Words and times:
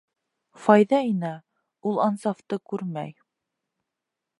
Файза 0.63 1.01
инә, 1.09 1.31
ул 1.91 2.03
Ансафты 2.07 2.61
күрмәй. 2.73 3.17